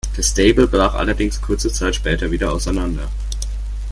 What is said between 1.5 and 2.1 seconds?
Zeit